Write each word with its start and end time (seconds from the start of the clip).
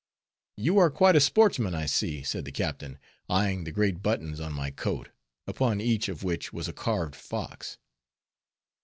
"You 0.57 0.79
are 0.79 0.89
quite 0.89 1.15
a 1.15 1.19
sportsman 1.19 1.75
I 1.75 1.85
see," 1.85 2.23
said 2.23 2.43
the 2.45 2.51
captain, 2.51 2.97
eying 3.29 3.65
the 3.65 3.71
great 3.71 4.01
buttons 4.01 4.39
on 4.39 4.51
my 4.51 4.71
coat, 4.71 5.09
upon 5.45 5.79
each 5.79 6.09
of 6.09 6.23
which 6.23 6.51
was 6.51 6.67
a 6.67 6.73
carved 6.73 7.15
fox. 7.15 7.77